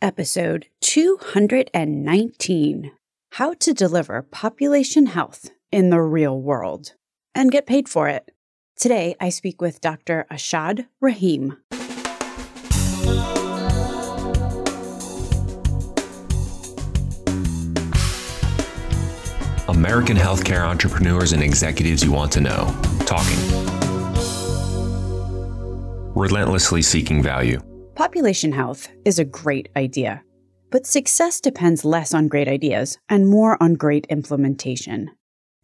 [0.00, 2.92] Episode 219
[3.32, 6.92] How to Deliver Population Health in the Real World
[7.34, 8.30] and Get Paid for It.
[8.76, 10.24] Today, I speak with Dr.
[10.30, 11.56] Arshad Rahim.
[19.68, 22.72] American healthcare entrepreneurs and executives you want to know.
[23.04, 23.36] Talking.
[26.14, 27.60] Relentlessly seeking value.
[27.98, 30.22] Population health is a great idea,
[30.70, 35.10] but success depends less on great ideas and more on great implementation.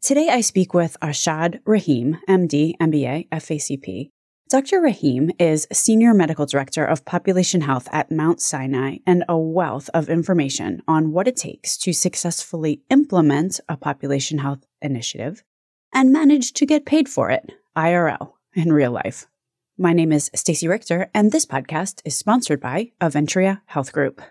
[0.03, 4.11] Today I speak with Arshad Rahim, MD, MBA, FACP,
[4.49, 4.81] Dr.
[4.81, 10.09] Rahim is Senior Medical Director of Population Health at Mount Sinai and a wealth of
[10.09, 15.45] information on what it takes to successfully implement a population health initiative
[15.93, 19.29] and manage to get paid for it, IRL, in real life.
[19.77, 24.23] My name is Stacey Richter, and this podcast is sponsored by Aventria Health Group.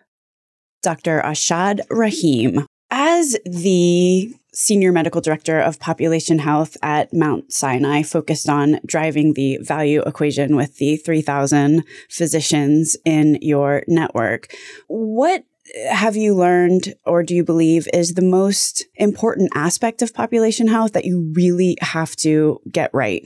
[0.82, 1.22] Dr.
[1.22, 8.80] Arshad Rahim, as the senior medical director of population health at Mount Sinai, focused on
[8.86, 14.48] driving the value equation with the 3,000 physicians in your network.
[14.88, 15.44] What
[15.90, 20.94] have you learned or do you believe is the most important aspect of population health
[20.94, 23.24] that you really have to get right?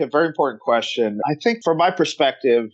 [0.00, 1.20] A very important question.
[1.30, 2.70] I think from my perspective,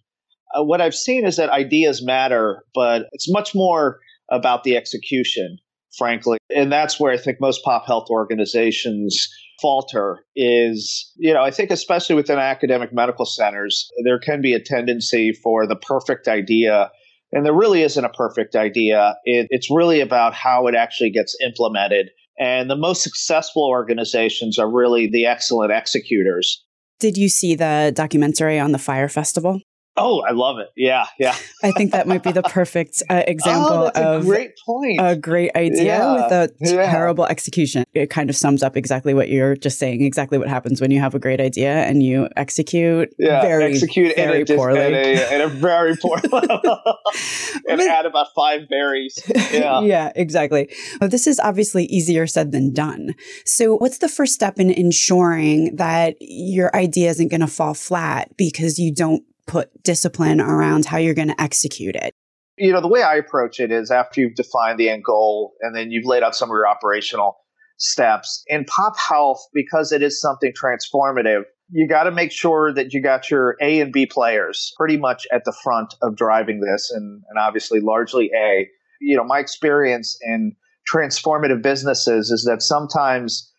[0.55, 3.99] uh, what I've seen is that ideas matter, but it's much more
[4.31, 5.59] about the execution
[5.97, 6.39] frankly.
[6.55, 9.29] And that's where I think most pop health organizations
[9.61, 14.63] falter is, you know, I think especially within academic medical centers, there can be a
[14.63, 16.91] tendency for the perfect idea.
[17.33, 19.17] And there really isn't a perfect idea.
[19.25, 22.11] It, it's really about how it actually gets implemented.
[22.39, 26.65] And the most successful organizations are really the excellent executors.
[27.01, 29.63] Did you see the documentary on the Fyre Festival?
[29.97, 30.69] Oh, I love it.
[30.77, 31.35] Yeah, yeah.
[31.63, 34.99] I think that might be the perfect uh, example oh, of great point.
[35.01, 36.91] A great idea yeah, with a yeah.
[36.91, 37.85] terrible execution.
[37.93, 41.01] It kind of sums up exactly what you're just saying, exactly what happens when you
[41.01, 44.81] have a great idea and you execute yeah, very, execute very in a, poorly.
[44.81, 46.49] In a, a very poor level.
[47.69, 49.19] and But- add about five berries.
[49.53, 49.81] Yeah.
[49.81, 50.73] yeah, exactly.
[51.01, 53.15] But this is obviously easier said than done.
[53.45, 58.31] So, what's the first step in ensuring that your idea isn't going to fall flat
[58.37, 62.15] because you don't put discipline around how you're going to execute it?
[62.61, 65.75] you know, the way I approach it is after you've defined the end goal and
[65.75, 67.39] then you've laid out some of your operational
[67.79, 68.45] steps.
[68.49, 73.03] In pop health, because it is something transformative, you got to make sure that you
[73.03, 77.23] got your A and B players pretty much at the front of driving this, and,
[77.31, 78.69] and obviously largely A.
[79.01, 80.55] You know, my experience in
[80.93, 83.50] transformative businesses is that sometimes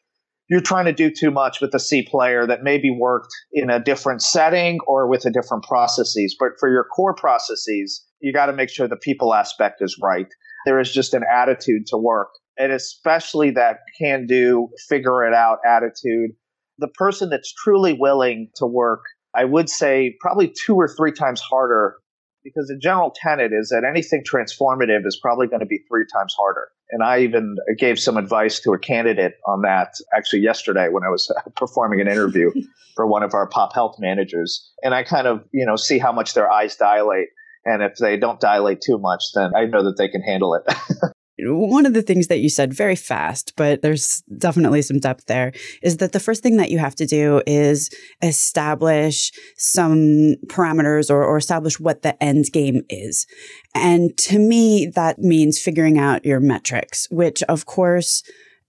[0.52, 3.82] you're trying to do too much with a C player that maybe worked in a
[3.82, 6.36] different setting or with a different processes.
[6.38, 10.28] But for your core processes, you got to make sure the people aspect is right.
[10.66, 12.28] There is just an attitude to work,
[12.60, 16.32] and especially that can do, figure it out attitude.
[16.80, 19.04] The person that's truly willing to work,
[19.34, 21.96] I would say probably two or three times harder
[22.44, 26.36] because the general tenet is that anything transformative is probably going to be three times
[26.38, 26.68] harder.
[26.92, 31.10] And I even gave some advice to a candidate on that actually yesterday when I
[31.10, 32.52] was performing an interview
[32.96, 34.70] for one of our pop health managers.
[34.84, 37.30] And I kind of, you know, see how much their eyes dilate.
[37.64, 40.64] And if they don't dilate too much, then I know that they can handle it.
[41.44, 45.54] one of the things that you said very fast, but there's definitely some depth there,
[45.82, 47.90] is that the first thing that you have to do is
[48.22, 53.26] establish some parameters or, or establish what the end game is.
[53.74, 58.24] And to me, that means figuring out your metrics, which of course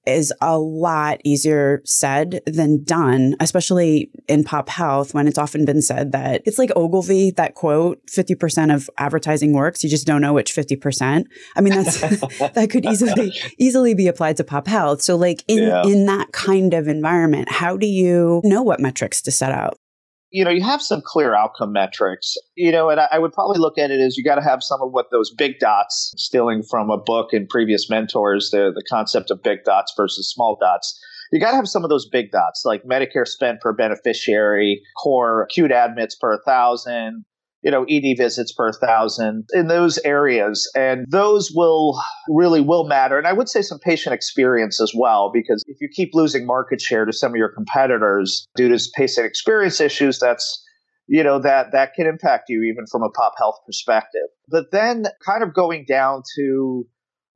[0.07, 5.81] is a lot easier said than done, especially in pop health when it's often been
[5.83, 9.85] said that it's like Ogilvy, that quote, 50% of advertising works.
[9.85, 11.25] You just don't know which 50%.
[11.57, 12.01] I mean, that's,
[12.55, 15.03] that could easily, easily be applied to pop health.
[15.03, 15.83] So like in, Yeah.
[15.85, 19.79] in that kind of environment, how do you know what metrics to set out?
[20.33, 23.59] You know, you have some clear outcome metrics, you know, and I, I would probably
[23.59, 26.63] look at it as you got to have some of what those big dots, stealing
[26.63, 30.99] from a book and previous mentors, the, the concept of big dots versus small dots.
[31.33, 35.43] You got to have some of those big dots, like Medicare spend per beneficiary, core
[35.43, 37.25] acute admits per thousand,
[37.63, 40.71] you know, ED visits per thousand in those areas.
[40.75, 43.19] And those will really will matter.
[43.19, 46.81] And I would say some patient experience as well, because if you keep losing market
[46.81, 50.65] share to some of your competitors due to patient experience issues, that's
[51.07, 55.05] you know that that can impact you even from a pop health perspective but then
[55.25, 56.87] kind of going down to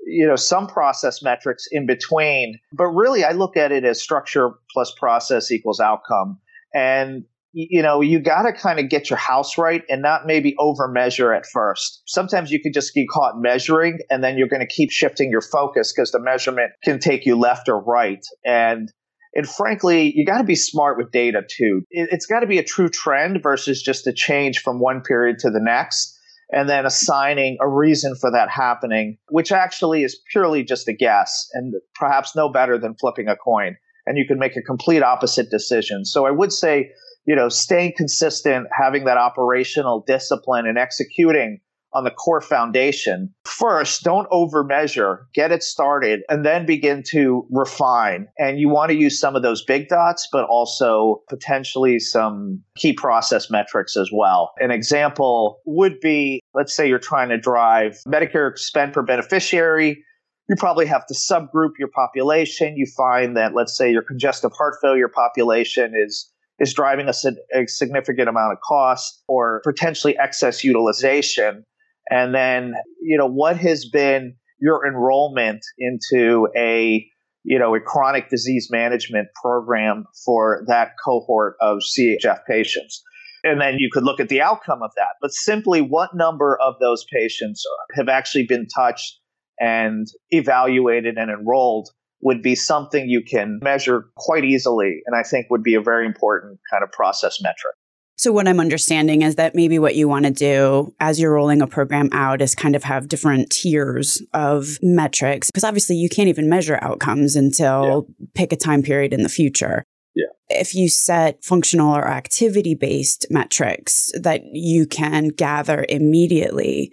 [0.06, 4.50] you know some process metrics in between but really i look at it as structure
[4.72, 6.38] plus process equals outcome
[6.74, 7.24] and
[7.58, 10.88] you know, you got to kind of get your house right and not maybe over
[10.88, 12.02] measure at first.
[12.06, 15.40] Sometimes you can just get caught measuring and then you're going to keep shifting your
[15.40, 18.22] focus because the measurement can take you left or right.
[18.44, 18.92] And
[19.34, 21.82] and frankly, you got to be smart with data too.
[21.90, 25.38] It, it's got to be a true trend versus just a change from one period
[25.40, 26.14] to the next
[26.52, 31.48] and then assigning a reason for that happening, which actually is purely just a guess
[31.54, 33.76] and perhaps no better than flipping a coin.
[34.06, 36.04] And you can make a complete opposite decision.
[36.04, 36.90] So I would say,
[37.26, 41.60] you know, staying consistent, having that operational discipline and executing
[41.92, 43.32] on the core foundation.
[43.44, 48.28] First, don't overmeasure, get it started, and then begin to refine.
[48.38, 52.92] And you want to use some of those big dots, but also potentially some key
[52.92, 54.52] process metrics as well.
[54.58, 60.02] An example would be let's say you're trying to drive Medicare spend per beneficiary.
[60.48, 62.76] You probably have to subgroup your population.
[62.76, 67.14] You find that, let's say, your congestive heart failure population is is driving a,
[67.54, 71.64] a significant amount of cost or potentially excess utilization
[72.10, 77.06] and then, you know, what has been your enrollment into a,
[77.44, 83.02] you know, a chronic disease management program for that cohort of CHF patients?
[83.42, 85.16] And then you could look at the outcome of that.
[85.20, 87.64] But simply what number of those patients
[87.94, 89.18] have actually been touched
[89.60, 91.88] and evaluated and enrolled
[92.20, 95.02] would be something you can measure quite easily.
[95.06, 97.74] And I think would be a very important kind of process metric.
[98.18, 101.60] So, what I'm understanding is that maybe what you want to do as you're rolling
[101.60, 106.28] a program out is kind of have different tiers of metrics, because obviously you can't
[106.28, 108.26] even measure outcomes until yeah.
[108.34, 109.84] pick a time period in the future.
[110.14, 110.24] Yeah.
[110.48, 116.92] If you set functional or activity based metrics that you can gather immediately,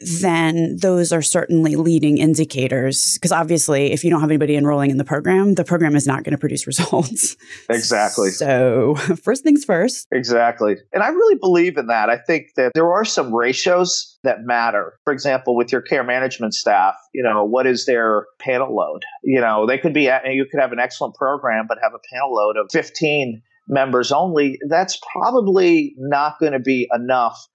[0.00, 3.14] then those are certainly leading indicators.
[3.14, 6.24] Because obviously, if you don't have anybody enrolling in the program, the program is not
[6.24, 7.36] going to produce results.
[7.68, 8.30] Exactly.
[8.30, 10.06] So, first things first.
[10.12, 10.76] Exactly.
[10.92, 12.08] And I really believe in that.
[12.10, 14.98] I think that there are some ratios that matter.
[15.04, 19.02] For example, with your care management staff, you know, what is their panel load?
[19.22, 22.34] You know, they could be, you could have an excellent program, but have a panel
[22.34, 24.58] load of 15 members only.
[24.68, 27.46] That's probably not going to be enough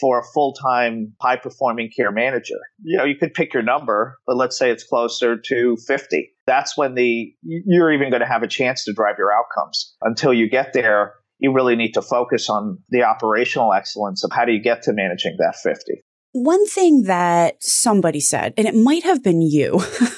[0.00, 2.58] for a full time, high performing care manager.
[2.82, 6.30] You know, you could pick your number, but let's say it's closer to 50.
[6.46, 9.94] That's when the you're even going to have a chance to drive your outcomes.
[10.02, 14.44] Until you get there, you really need to focus on the operational excellence of how
[14.44, 16.02] do you get to managing that 50.
[16.32, 19.80] One thing that somebody said, and it might have been you.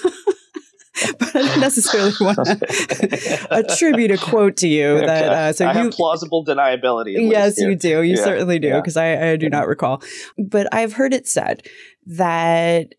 [1.41, 4.99] but I don't necessarily want to attribute a quote to you.
[4.99, 7.31] That uh, so I you plausible deniability.
[7.31, 8.03] Yes, you do.
[8.03, 8.25] You yeah.
[8.25, 9.03] certainly do, because yeah.
[9.03, 10.03] I, I do not recall.
[10.39, 11.67] But I've heard it said
[12.07, 12.95] that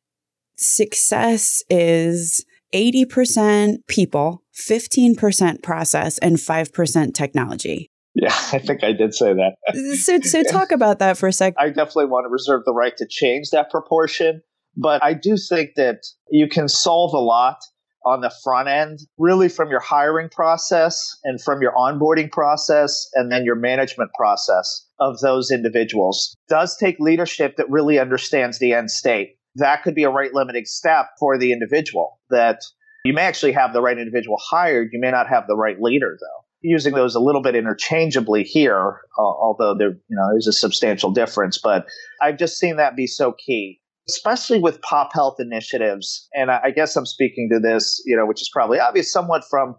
[0.56, 7.92] success is 80% people, 15% process, and 5% technology.
[8.14, 9.98] Yeah, I think I did say that.
[9.98, 11.54] so, so talk about that for a sec.
[11.58, 14.42] I definitely want to reserve the right to change that proportion,
[14.76, 17.58] but I do think that you can solve a lot
[18.06, 23.32] on the front end, really from your hiring process and from your onboarding process and
[23.32, 26.36] then your management process of those individuals.
[26.50, 29.38] Does take leadership that really understands the end state.
[29.56, 32.62] That could be a rate limiting step for the individual that
[33.04, 34.90] you may actually have the right individual hired.
[34.92, 36.46] You may not have the right leader though.
[36.64, 41.10] Using those a little bit interchangeably here, uh, although there, you know, there's a substantial
[41.10, 41.88] difference, but
[42.22, 46.28] I've just seen that be so key especially with pop health initiatives.
[46.34, 49.76] And I guess I'm speaking to this, you know, which is probably obvious somewhat from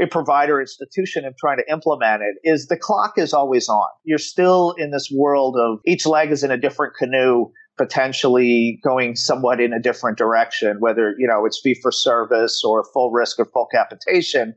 [0.00, 3.88] a provider institution and trying to implement it is the clock is always on.
[4.04, 7.46] You're still in this world of each leg is in a different canoe,
[7.78, 12.84] potentially going somewhat in a different direction, whether, you know, it's fee for service or
[12.92, 14.54] full risk or full capitation.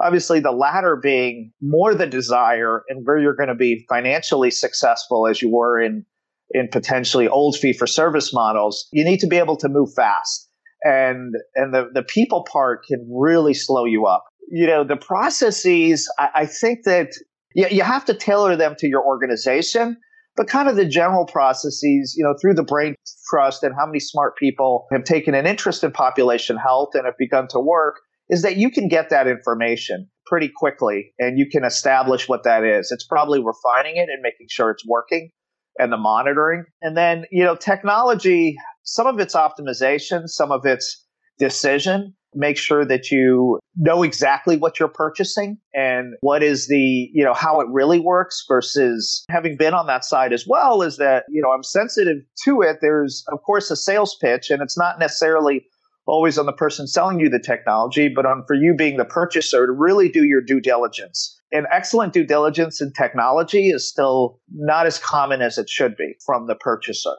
[0.00, 5.26] Obviously, the latter being more the desire and where you're going to be financially successful
[5.26, 6.04] as you were in
[6.52, 10.48] in potentially old fee for service models, you need to be able to move fast.
[10.84, 14.24] And, and the, the people part can really slow you up.
[14.50, 17.12] You know, the processes, I, I think that
[17.54, 19.96] you, you have to tailor them to your organization,
[20.36, 22.94] but kind of the general processes, you know, through the brain
[23.30, 27.16] trust and how many smart people have taken an interest in population health and have
[27.18, 31.64] begun to work is that you can get that information pretty quickly and you can
[31.64, 32.90] establish what that is.
[32.90, 35.30] It's probably refining it and making sure it's working
[35.78, 36.64] and the monitoring.
[36.80, 41.04] And then, you know, technology, some of it's optimization, some of it's
[41.38, 42.14] decision.
[42.34, 47.34] Make sure that you know exactly what you're purchasing and what is the, you know,
[47.34, 51.42] how it really works versus having been on that side as well is that, you
[51.42, 52.78] know, I'm sensitive to it.
[52.80, 55.66] There's, of course, a sales pitch and it's not necessarily
[56.06, 59.66] always on the person selling you the technology, but on for you being the purchaser
[59.66, 64.86] to really do your due diligence And excellent due diligence in technology is still not
[64.86, 67.14] as common as it should be from the purchaser.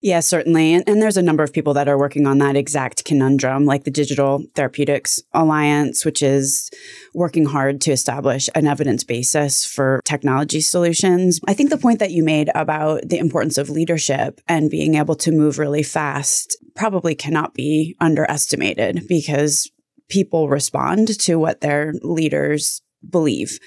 [0.00, 0.74] Yeah, certainly.
[0.74, 3.82] And, and, there's a number of people that are working on that exact conundrum, like
[3.82, 6.70] the Digital Therapeutics Alliance, which is
[7.14, 11.40] working hard to establish an evidence basis for technology solutions.
[11.48, 15.16] I think the point that you made about the importance of leadership and being able
[15.16, 19.68] to move really fast probably cannot be underestimated because
[20.08, 23.58] people respond to what their leaders believe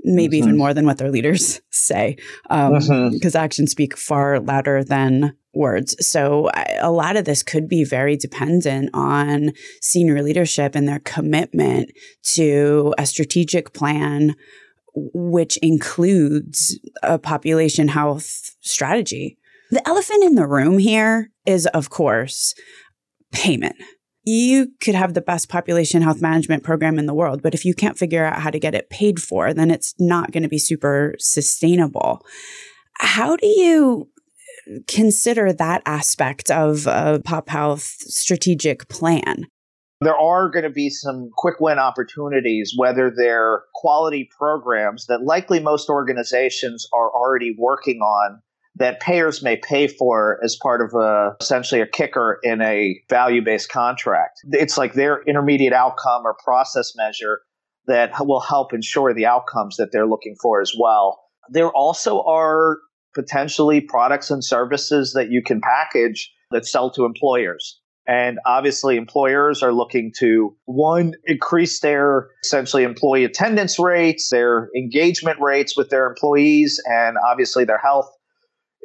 [0.00, 0.48] maybe mm-hmm.
[0.48, 3.36] even more than what their leaders say, because um, mm-hmm.
[3.36, 5.96] actions speak far louder than words.
[6.06, 11.00] So I, a lot of this could be very dependent on senior leadership and their
[11.00, 11.90] commitment
[12.34, 14.34] to a strategic plan,
[14.94, 19.38] which includes a population health strategy.
[19.70, 22.54] The elephant in the room here is, of course,
[23.32, 23.76] payment
[24.26, 27.72] you could have the best population health management program in the world, but if you
[27.72, 30.58] can't figure out how to get it paid for, then it's not going to be
[30.58, 32.26] super sustainable.
[32.94, 34.10] How do you
[34.88, 39.46] consider that aspect of a pop health strategic plan?
[40.00, 45.60] There are going to be some quick win opportunities, whether they're quality programs that likely
[45.60, 48.42] most organizations are already working on
[48.78, 53.70] that payers may pay for as part of a essentially a kicker in a value-based
[53.70, 54.38] contract.
[54.52, 57.40] It's like their intermediate outcome or process measure
[57.86, 61.20] that will help ensure the outcomes that they're looking for as well.
[61.48, 62.78] There also are
[63.14, 67.80] potentially products and services that you can package that sell to employers.
[68.08, 75.40] And obviously, employers are looking to one, increase their essentially employee attendance rates, their engagement
[75.40, 78.08] rates with their employees, and obviously their health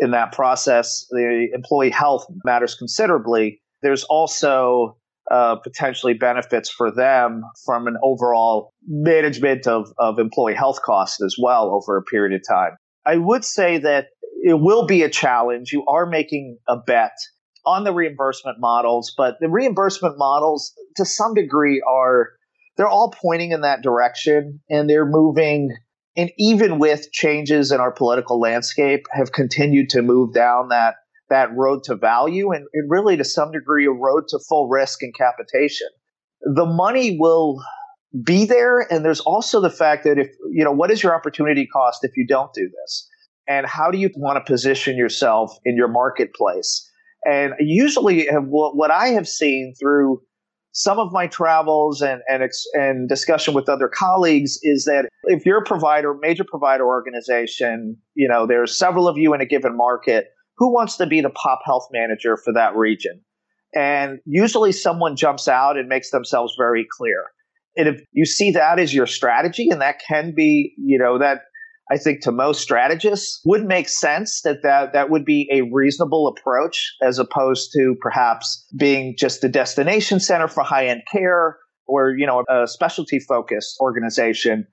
[0.02, 3.62] in that process, the employee health matters considerably.
[3.84, 4.98] There's also
[5.30, 11.36] uh, potentially benefits for them from an overall management of, of employee health costs as
[11.42, 12.72] well over a period of time.
[13.06, 14.08] I would say that
[14.44, 15.72] it will be a challenge.
[15.72, 17.14] You are making a bet
[17.66, 22.30] on the reimbursement models, but the reimbursement models to some degree are
[22.76, 25.76] they're all pointing in that direction and they're moving
[26.16, 30.96] and even with changes in our political landscape, have continued to move down that
[31.30, 35.02] that road to value and, and really to some degree a road to full risk
[35.02, 35.88] and capitation.
[36.42, 37.64] The money will
[38.26, 41.66] be there, and there's also the fact that if you know what is your opportunity
[41.66, 43.08] cost if you don't do this,
[43.48, 46.88] and how do you want to position yourself in your marketplace?
[47.26, 50.22] And usually, uh, what I have seen through
[50.74, 55.60] some of my travels and, and, and discussion with other colleagues is that if you're
[55.60, 60.28] a provider, major provider organization, you know, there's several of you in a given market,
[60.58, 63.22] who wants to be the pop health manager for that region?
[63.76, 67.26] And usually someone jumps out and makes themselves very clear.
[67.78, 71.42] And if you see that as your strategy, and that can be, you know, that
[71.92, 76.28] I think to most strategists would make sense that that, that would be a reasonable
[76.28, 81.58] approach as opposed to perhaps being just a destination center for high end care
[81.88, 84.66] or, you know, a specialty focused organization.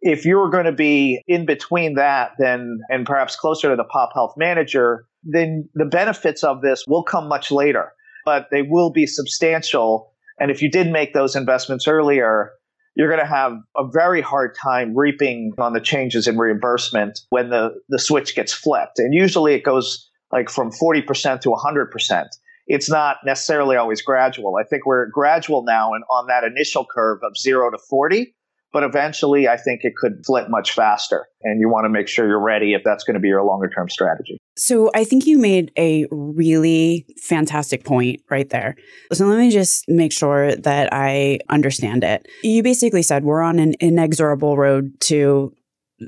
[0.00, 4.10] If you're going to be in between that, then, and perhaps closer to the pop
[4.12, 7.92] health manager, then the benefits of this will come much later,
[8.24, 10.12] but they will be substantial.
[10.40, 12.50] And if you did make those investments earlier,
[12.96, 17.50] you're going to have a very hard time reaping on the changes in reimbursement when
[17.50, 18.98] the, the switch gets flipped.
[18.98, 22.26] And usually it goes like from 40% to 100%.
[22.66, 24.56] It's not necessarily always gradual.
[24.56, 28.34] I think we're gradual now and on that initial curve of zero to 40
[28.76, 31.28] but eventually I think it could flip much faster.
[31.40, 33.70] And you want to make sure you're ready if that's going to be your longer
[33.70, 34.36] term strategy.
[34.58, 38.76] So I think you made a really fantastic point right there.
[39.14, 42.28] So let me just make sure that I understand it.
[42.42, 45.54] You basically said we're on an inexorable road to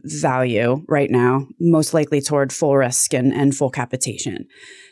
[0.04, 4.46] value right now, most likely toward full risk and, and full capitation.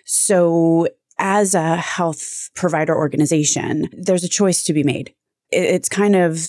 [0.06, 5.12] So as a health provider organization, there's a choice to be made.
[5.50, 6.48] It's kind of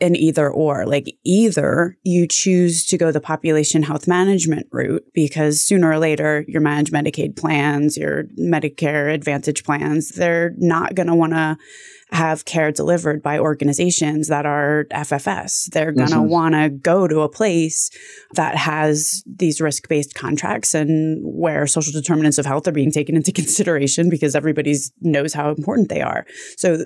[0.00, 0.86] an either or.
[0.86, 6.44] Like either you choose to go the population health management route because sooner or later
[6.48, 11.56] your managed Medicaid plans, your Medicare Advantage plans, they're not going to want to
[12.12, 15.68] have care delivered by organizations that are FFS.
[15.70, 16.28] They're going to mm-hmm.
[16.28, 17.90] want to go to a place
[18.34, 23.16] that has these risk based contracts and where social determinants of health are being taken
[23.16, 26.24] into consideration because everybody knows how important they are.
[26.56, 26.78] So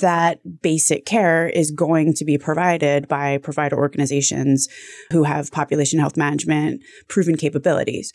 [0.00, 4.68] that basic care is going to be provided by provider organizations
[5.12, 8.12] who have population health management proven capabilities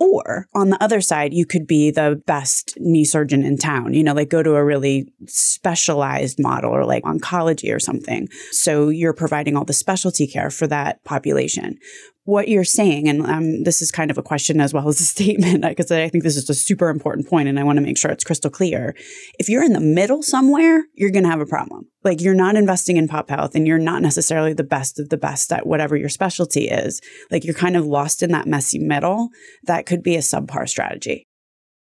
[0.00, 4.02] Or on the other side, you could be the best knee surgeon in town, you
[4.02, 8.26] know, like go to a really specialized model or like oncology or something.
[8.50, 11.78] So you're providing all the specialty care for that population
[12.30, 15.04] what you're saying, and um, this is kind of a question as well as a
[15.16, 17.98] statement, because I think this is a super important point and I want to make
[17.98, 18.94] sure it's crystal clear.
[19.38, 21.88] If you're in the middle somewhere, you're going to have a problem.
[22.04, 25.18] Like you're not investing in pop health and you're not necessarily the best of the
[25.18, 27.00] best at whatever your specialty is.
[27.30, 29.28] Like you're kind of lost in that messy middle.
[29.64, 31.26] That could be a subpar strategy.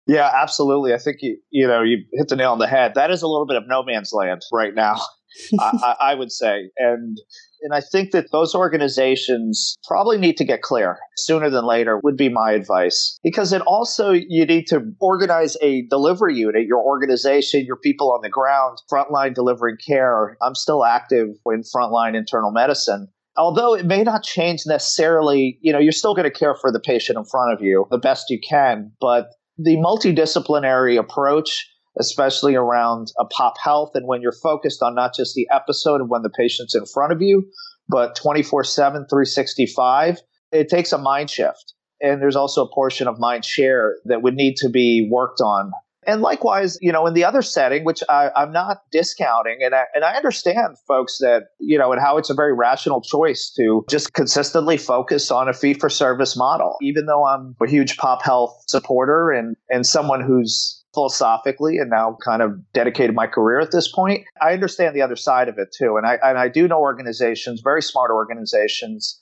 [0.07, 0.93] Yeah, absolutely.
[0.93, 2.93] I think you you know you hit the nail on the head.
[2.95, 4.97] That is a little bit of no man's land right now.
[5.59, 7.19] I, I, would say, and
[7.65, 12.17] and I think that those organizations probably need to get clear sooner than later, would
[12.17, 13.19] be my advice.
[13.25, 18.21] Because it also, you need to organize a delivery unit, your organization, your people on
[18.23, 20.37] the ground, frontline delivering care.
[20.43, 25.81] I'm still active in frontline internal medicine although it may not change necessarily, you know,
[25.81, 28.39] you're still going to care for the patient in front of you the best you
[28.49, 29.27] can, but
[29.59, 31.69] the multidisciplinary approach
[31.99, 36.09] especially around a pop health and when you're focused on not just the episode of
[36.09, 37.45] when the patient's in front of you,
[37.89, 40.21] but 24 7, 365,
[40.53, 41.75] it takes a mind shift.
[42.01, 45.73] And there's also a portion of mind share that would need to be worked on.
[46.07, 49.85] And likewise, you know, in the other setting, which I, am not discounting, and I,
[49.95, 53.85] and I understand folks that, you know, and how it's a very rational choice to
[53.89, 56.77] just consistently focus on a fee for service model.
[56.83, 62.17] Even though I'm a huge pop health supporter and, and someone who's philosophically and now
[62.25, 64.25] kind of dedicated my career at this point.
[64.41, 65.97] I understand the other side of it too.
[65.97, 69.21] And I, and I do know organizations, very smart organizations,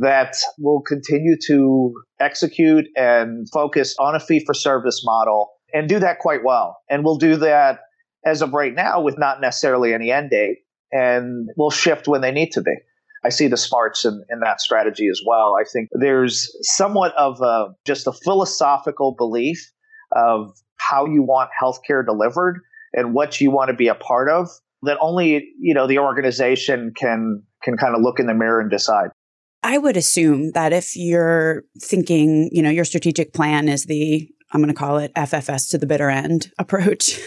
[0.00, 5.98] that will continue to execute and focus on a fee for service model and do
[5.98, 6.78] that quite well.
[6.88, 7.80] And we'll do that
[8.24, 10.58] as of right now with not necessarily any end date
[10.90, 12.74] and we'll shift when they need to be.
[13.24, 15.56] I see the smarts in, in that strategy as well.
[15.58, 19.72] I think there's somewhat of a, just a philosophical belief
[20.12, 22.60] of how you want healthcare delivered
[22.92, 24.48] and what you want to be a part of
[24.82, 28.70] that only you know the organization can can kind of look in the mirror and
[28.70, 29.10] decide
[29.62, 34.60] i would assume that if you're thinking you know your strategic plan is the i'm
[34.60, 37.18] going to call it ffs to the bitter end approach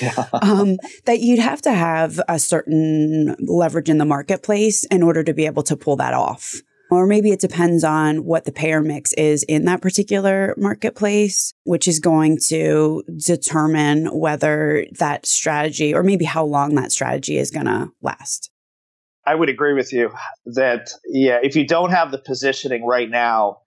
[0.00, 0.26] yeah.
[0.42, 5.34] um, that you'd have to have a certain leverage in the marketplace in order to
[5.34, 6.60] be able to pull that off
[6.92, 11.88] or maybe it depends on what the payer mix is in that particular marketplace, which
[11.88, 17.64] is going to determine whether that strategy or maybe how long that strategy is going
[17.64, 18.50] to last.
[19.24, 20.10] I would agree with you
[20.44, 23.60] that, yeah, if you don't have the positioning right now,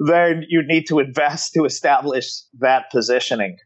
[0.00, 2.26] then you need to invest to establish
[2.58, 3.58] that positioning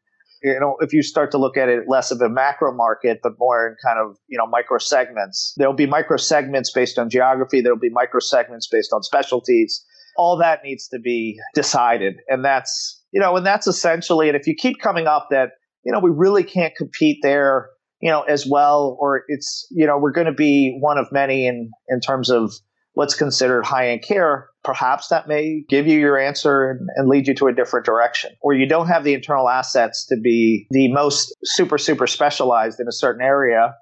[0.44, 3.32] you know, if you start to look at it less of a macro market, but
[3.38, 7.62] more in kind of, you know, micro segments, there'll be micro segments based on geography.
[7.62, 9.82] There'll be micro segments based on specialties.
[10.18, 12.16] All that needs to be decided.
[12.28, 15.52] And that's, you know, and that's essentially, and if you keep coming up that,
[15.82, 19.98] you know, we really can't compete there, you know, as well, or it's, you know,
[19.98, 22.52] we're going to be one of many in, in terms of
[22.92, 27.28] what's considered high end care, perhaps that may give you your answer and, and, lead
[27.28, 28.32] you to a different direction.
[28.40, 32.88] Or you don't have the internal assets to be the most super, super specialized in
[32.88, 33.74] a certain area.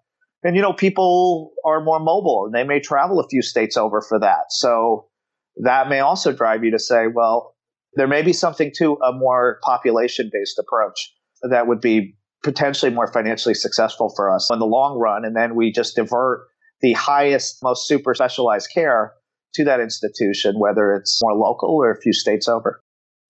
[0.43, 4.03] And, you know, people are more mobile and they may travel a few states over
[4.03, 4.47] for that.
[4.51, 5.07] So
[5.63, 7.55] that may also drive you to say, well,
[7.95, 11.13] there may be something to a more population based approach
[11.49, 15.25] that would be potentially more financially successful for us in the long run.
[15.25, 16.49] And then we just divert
[16.81, 19.13] the highest, most super specialized care
[19.55, 22.81] to that institution, whether it's more local or a few states over.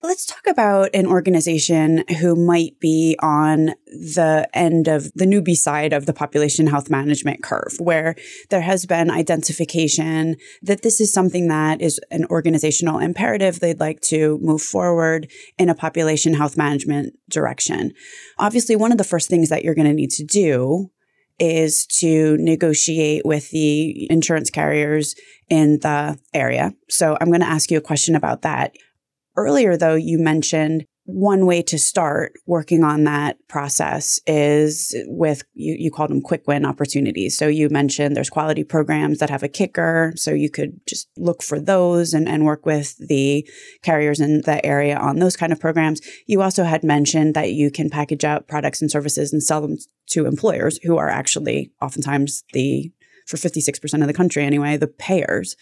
[0.05, 5.93] Let's talk about an organization who might be on the end of the newbie side
[5.93, 8.15] of the population health management curve, where
[8.49, 13.61] there has been identification that this is something that is an organizational imperative.
[13.61, 17.93] They'd like to move forward in a population health management direction.
[18.37, 20.91] Obviously, one of the first things that you're going to need to do
[21.39, 25.15] is to negotiate with the insurance carriers
[25.53, 26.73] in the area.
[26.89, 28.75] So I'm going to ask you a question about that.
[29.37, 35.75] Earlier, though, you mentioned one way to start working on that process is with you,
[35.77, 37.37] you called them quick win opportunities.
[37.37, 40.13] So you mentioned there's quality programs that have a kicker.
[40.15, 43.47] So you could just look for those and, and work with the
[43.83, 46.01] carriers in the area on those kind of programs.
[46.25, 49.77] You also had mentioned that you can package up products and services and sell them
[50.07, 52.91] to employers who are actually oftentimes the
[53.27, 55.55] for 56% of the country anyway, the payers.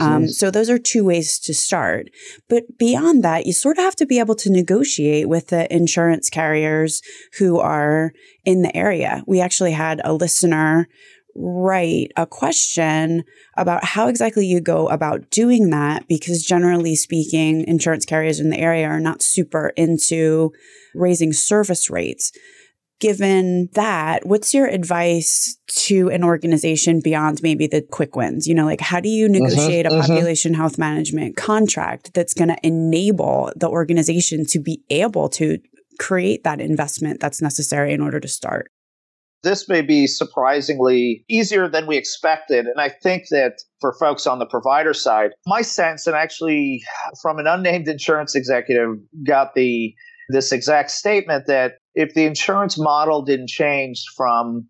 [0.00, 2.10] Um, so those are two ways to start.
[2.48, 6.30] But beyond that, you sort of have to be able to negotiate with the insurance
[6.30, 7.02] carriers
[7.38, 8.12] who are
[8.44, 9.22] in the area.
[9.26, 10.88] We actually had a listener
[11.36, 13.24] write a question
[13.56, 18.58] about how exactly you go about doing that because generally speaking insurance carriers in the
[18.58, 20.52] area are not super into
[20.94, 22.32] raising service rates
[23.04, 28.64] given that what's your advice to an organization beyond maybe the quick wins you know
[28.64, 30.62] like how do you mm-hmm, negotiate uh-huh, a population uh-huh.
[30.62, 35.58] health management contract that's going to enable the organization to be able to
[35.98, 38.70] create that investment that's necessary in order to start
[39.42, 42.64] this may be surprisingly easier than we expected.
[42.64, 46.82] And I think that for folks on the provider side, my sense, and actually
[47.20, 49.94] from an unnamed insurance executive, got the
[50.30, 54.68] this exact statement that if the insurance model didn't change from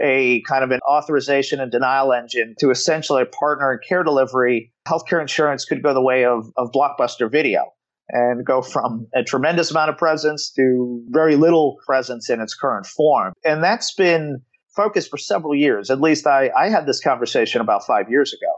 [0.00, 4.72] a kind of an authorization and denial engine to essentially a partner in care delivery,
[4.86, 7.72] healthcare insurance could go the way of, of blockbuster video
[8.10, 12.86] and go from a tremendous amount of presence to very little presence in its current
[12.86, 13.32] form.
[13.44, 14.40] And that's been
[14.74, 15.90] focused for several years.
[15.90, 18.52] At least I, I had this conversation about five years ago.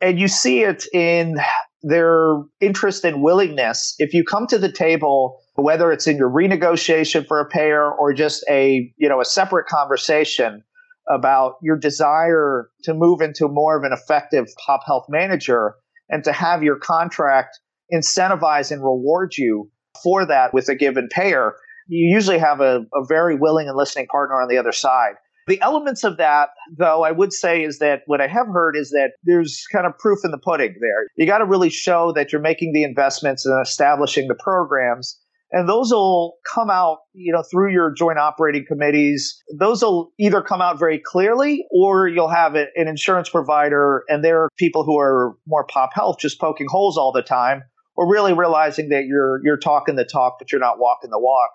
[0.00, 1.36] And you see it in
[1.82, 3.94] their interest and willingness.
[3.98, 8.12] If you come to the table, whether it's in your renegotiation for a payer or
[8.12, 10.62] just a, you know, a separate conversation
[11.08, 15.74] about your desire to move into more of an effective pop health manager
[16.08, 17.58] and to have your contract
[17.92, 19.70] incentivize and reward you
[20.02, 21.54] for that with a given payer,
[21.88, 25.14] you usually have a, a very willing and listening partner on the other side.
[25.46, 28.90] The elements of that, though, I would say is that what I have heard is
[28.90, 31.06] that there's kind of proof in the pudding there.
[31.16, 35.20] You got to really show that you're making the investments and establishing the programs.
[35.56, 39.40] And those will come out, you know, through your joint operating committees.
[39.56, 44.42] Those will either come out very clearly or you'll have an insurance provider and there
[44.42, 47.62] are people who are more pop health just poking holes all the time
[47.94, 51.50] or really realizing that you're you're talking the talk, but you're not walking the walk.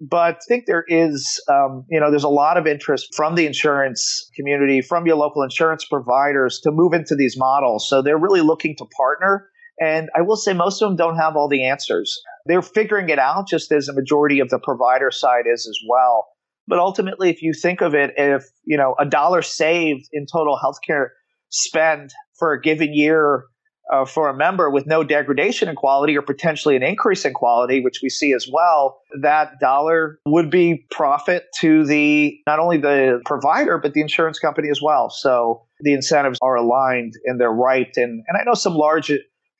[0.00, 3.46] But I think there is, um, you know, there's a lot of interest from the
[3.46, 7.88] insurance community, from your local insurance providers to move into these models.
[7.88, 9.49] So they're really looking to partner.
[9.80, 12.20] And I will say most of them don't have all the answers.
[12.46, 16.28] They're figuring it out just as a majority of the provider side is as well.
[16.68, 20.58] But ultimately, if you think of it, if, you know, a dollar saved in total
[20.62, 21.08] healthcare
[21.48, 23.46] spend for a given year
[23.92, 27.80] uh, for a member with no degradation in quality or potentially an increase in quality,
[27.80, 33.20] which we see as well, that dollar would be profit to the not only the
[33.24, 35.10] provider but the insurance company as well.
[35.10, 37.90] So the incentives are aligned and they're right.
[37.96, 39.10] And and I know some large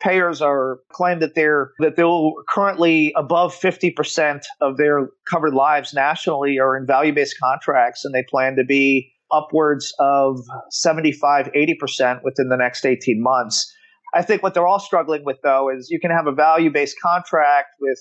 [0.01, 6.59] payers are claim that they're that they'll currently above 50% of their covered lives nationally
[6.59, 12.57] are in value-based contracts and they plan to be upwards of 75 80% within the
[12.57, 13.73] next 18 months
[14.15, 16.97] I think what they're all struggling with, though, is you can have a value based
[17.01, 17.99] contract with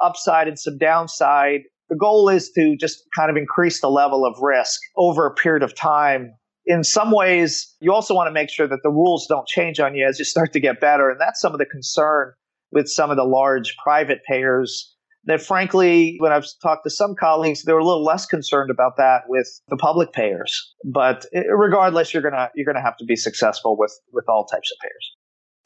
[0.00, 1.62] upside and some downside.
[1.88, 5.62] The goal is to just kind of increase the level of risk over a period
[5.62, 6.32] of time.
[6.66, 9.94] In some ways, you also want to make sure that the rules don't change on
[9.94, 11.10] you as you start to get better.
[11.10, 12.32] And that's some of the concern
[12.72, 14.94] with some of the large private payers
[15.26, 19.22] that frankly, when I've talked to some colleagues, they're a little less concerned about that
[19.28, 20.74] with the public payers.
[20.84, 24.78] But regardless, you're gonna you're gonna have to be successful with with all types of
[24.82, 25.16] payers.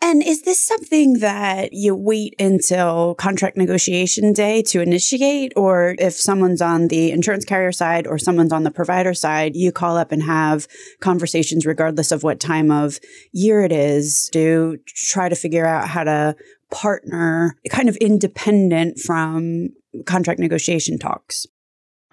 [0.00, 5.52] And is this something that you wait until contract negotiation day to initiate?
[5.56, 9.72] Or if someone's on the insurance carrier side or someone's on the provider side, you
[9.72, 10.68] call up and have
[11.00, 13.00] conversations regardless of what time of
[13.32, 16.37] year it is to try to figure out how to
[16.70, 19.70] partner kind of independent from
[20.06, 21.44] contract negotiation talks?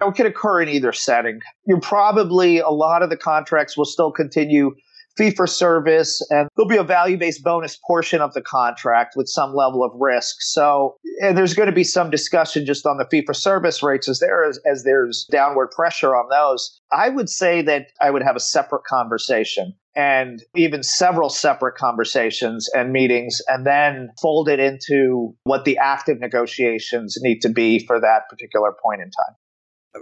[0.00, 1.40] It could occur in either setting.
[1.66, 4.74] You're probably, a lot of the contracts will still continue
[5.16, 9.28] fee for service, and there'll be a value based bonus portion of the contract with
[9.28, 10.36] some level of risk.
[10.40, 14.08] So and there's going to be some discussion just on the fee for service rates
[14.08, 16.78] as there is, as there's downward pressure on those.
[16.92, 22.68] I would say that I would have a separate conversation and even several separate conversations
[22.74, 27.98] and meetings and then fold it into what the active negotiations need to be for
[27.98, 29.34] that particular point in time.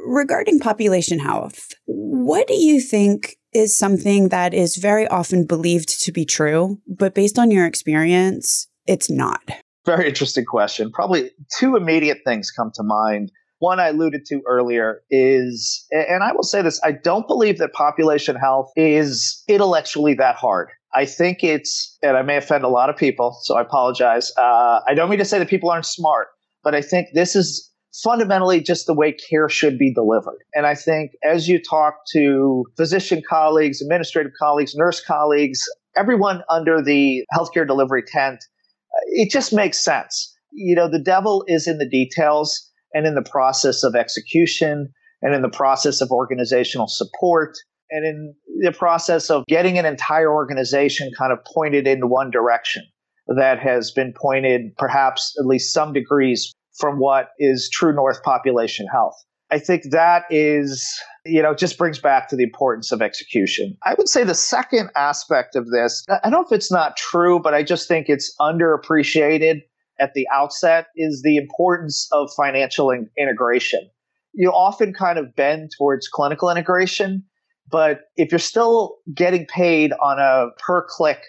[0.07, 6.12] Regarding population health, what do you think is something that is very often believed to
[6.12, 9.43] be true, but based on your experience, it's not?
[9.87, 10.90] Very interesting question.
[10.90, 13.31] Probably two immediate things come to mind.
[13.59, 17.73] One I alluded to earlier is, and I will say this I don't believe that
[17.73, 20.71] population health is intellectually that hard.
[20.95, 24.33] I think it's, and I may offend a lot of people, so I apologize.
[24.38, 26.29] Uh, I don't mean to say that people aren't smart,
[26.62, 27.71] but I think this is
[28.03, 30.39] fundamentally just the way care should be delivered.
[30.55, 35.61] And I think as you talk to physician colleagues, administrative colleagues, nurse colleagues,
[35.97, 40.35] everyone under the healthcare delivery tent, uh, it just makes sense.
[40.53, 45.35] You know, the devil is in the details and in the process of execution and
[45.35, 47.55] in the process of organizational support
[47.91, 52.83] and in the process of getting an entire organization kind of pointed in one direction
[53.27, 58.87] that has been pointed perhaps at least some degrees from what is true north population
[58.87, 59.15] health.
[59.51, 60.85] I think that is,
[61.25, 63.77] you know, just brings back to the importance of execution.
[63.85, 67.39] I would say the second aspect of this, I don't know if it's not true,
[67.39, 69.61] but I just think it's underappreciated
[70.01, 73.89] at the outset, is the importance of financial in- integration.
[74.33, 77.23] You often kind of bend towards clinical integration,
[77.71, 81.21] but if you're still getting paid on a per click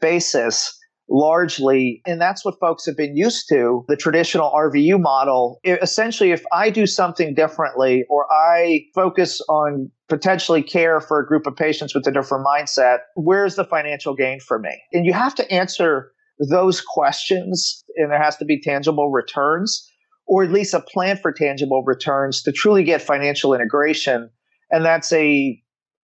[0.00, 5.60] basis, largely, and that's what folks have been used to, the traditional RVU model.
[5.62, 11.26] It, essentially, if I do something differently or I focus on potentially care for a
[11.26, 14.80] group of patients with a different mindset, where's the financial gain for me?
[14.92, 16.12] And you have to answer
[16.50, 19.90] those questions, and there has to be tangible returns
[20.26, 24.30] or at least a plan for tangible returns to truly get financial integration.
[24.70, 25.60] And that's a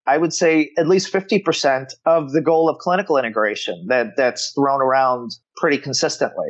[0.09, 4.81] I would say at least 50% of the goal of clinical integration that, that's thrown
[4.81, 6.47] around pretty consistently.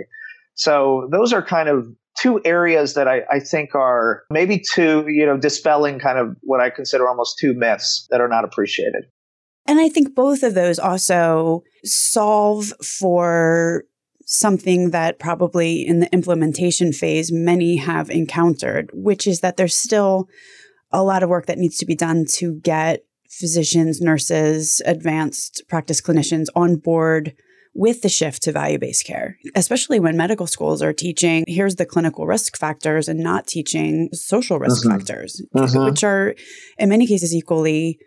[0.56, 1.86] So those are kind of
[2.18, 6.62] two areas that I, I think are maybe two, you know, dispelling kind of what
[6.62, 9.04] I consider almost two myths that are not appreciated.
[9.68, 13.84] And I think both of those also solve for
[14.26, 20.30] something that probably in the implementation phase many have encountered, which is that there's still
[20.92, 26.02] a lot of work that needs to be done to get physicians, nurses, advanced practice
[26.02, 27.34] clinicians on board
[27.76, 31.86] with the shift to value based care, especially when medical schools are teaching here's the
[31.86, 34.98] clinical risk factors and not teaching social risk mm-hmm.
[34.98, 35.86] factors, mm-hmm.
[35.86, 36.36] which are
[36.78, 38.00] in many cases equally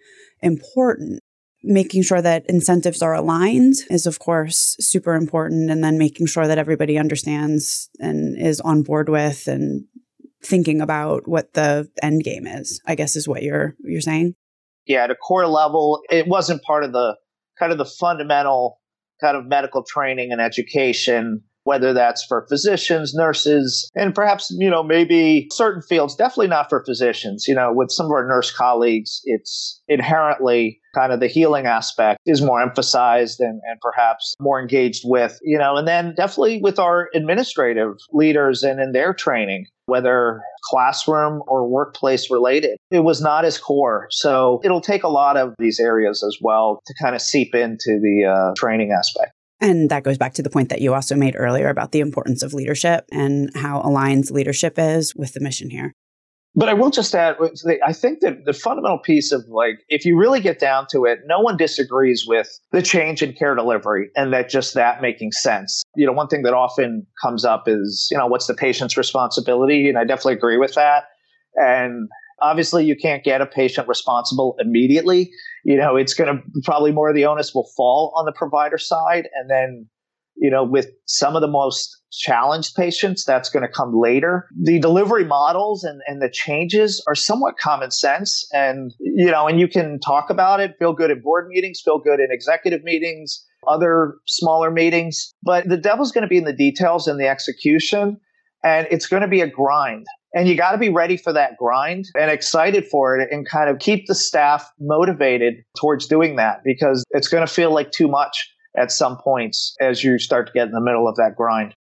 [0.42, 1.20] important.
[1.64, 5.70] Making sure that incentives are aligned is, of course, super important.
[5.70, 9.84] And then making sure that everybody understands and is on board with and
[10.42, 14.34] thinking about what the end game is, I guess is what you're you're saying
[14.86, 17.16] yeah, at a core level, it wasn't part of the
[17.58, 18.80] kind of the fundamental
[19.20, 24.82] kind of medical training and education, whether that's for physicians, nurses, and perhaps, you know,
[24.82, 27.46] maybe certain fields, definitely not for physicians.
[27.46, 32.18] You know, with some of our nurse colleagues, it's inherently kind of the healing aspect
[32.26, 36.78] is more emphasized and, and perhaps more engaged with, you know, and then definitely with
[36.78, 42.78] our administrative leaders and in their training whether classroom or workplace related.
[42.90, 44.06] It was not as core.
[44.10, 48.00] So it'll take a lot of these areas as well to kind of seep into
[48.00, 49.32] the uh, training aspect.
[49.60, 52.42] And that goes back to the point that you also made earlier about the importance
[52.42, 55.92] of leadership and how aligned leadership is with the mission here.
[56.54, 57.48] But I will just add, uh,
[57.84, 61.20] I think that the fundamental piece of like, if you really get down to it,
[61.26, 65.82] no one disagrees with the change in care delivery and that just that making sense.
[65.96, 69.88] You know, one thing that often comes up is, you know, what's the patient's responsibility?
[69.88, 71.04] And I definitely agree with that.
[71.56, 72.08] And
[72.42, 75.30] obviously you can't get a patient responsible immediately.
[75.64, 78.78] You know, it's going to probably more of the onus will fall on the provider
[78.78, 79.28] side.
[79.34, 79.88] And then
[80.36, 84.48] you know, with some of the most challenged patients, that's going to come later.
[84.60, 88.46] The delivery models and, and the changes are somewhat common sense.
[88.52, 91.98] And, you know, and you can talk about it, feel good in board meetings, feel
[91.98, 95.32] good in executive meetings, other smaller meetings.
[95.42, 98.18] But the devil's going to be in the details and the execution.
[98.64, 100.06] And it's going to be a grind.
[100.34, 103.68] And you got to be ready for that grind and excited for it and kind
[103.68, 108.08] of keep the staff motivated towards doing that because it's going to feel like too
[108.08, 111.74] much at some points as you start to get in the middle of that grind.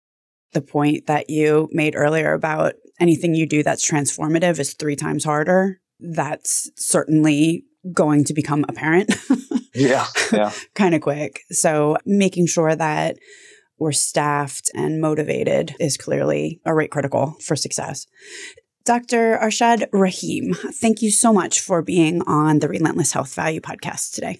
[0.53, 5.23] The point that you made earlier about anything you do that's transformative is three times
[5.23, 5.79] harder.
[5.99, 9.13] That's certainly going to become apparent.
[9.75, 10.05] yeah.
[10.31, 10.51] Yeah.
[10.75, 11.41] kind of quick.
[11.51, 13.17] So making sure that
[13.77, 18.05] we're staffed and motivated is clearly a rate critical for success.
[18.85, 19.37] Dr.
[19.41, 24.39] Arshad Rahim, thank you so much for being on the Relentless Health Value podcast today.